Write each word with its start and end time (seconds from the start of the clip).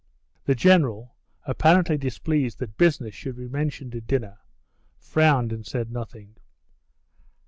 The 0.45 0.55
General, 0.55 1.13
apparently 1.45 1.95
displeased 1.95 2.57
that 2.57 2.75
business 2.75 3.13
should 3.13 3.37
be 3.37 3.47
mentioned 3.47 3.93
at 3.93 4.07
dinner, 4.07 4.39
frowned 4.97 5.53
and 5.53 5.63
said 5.63 5.91
nothing. 5.91 6.37